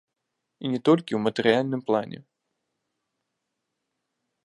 І 0.65 0.71
не 0.75 0.79
толькі 0.89 1.11
ў 1.17 1.19
матэрыяльным 1.27 1.81
плане. 1.91 2.19